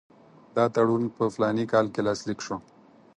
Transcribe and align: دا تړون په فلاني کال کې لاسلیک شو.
دا 0.55 0.65
تړون 0.75 1.03
په 1.17 1.23
فلاني 1.33 1.65
کال 1.73 1.85
کې 1.93 2.01
لاسلیک 2.07 2.39
شو. 2.45 2.57